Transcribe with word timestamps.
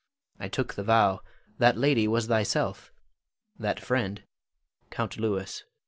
I 0.39 0.47
took 0.47 0.73
the 0.73 0.81
vow: 0.83 1.21
that 1.59 1.77
lady 1.77 2.07
was 2.07 2.25
thyself, 2.25 2.91
that 3.59 3.79
friend 3.79 4.23
Count 4.89 5.19
Louis. 5.19 5.63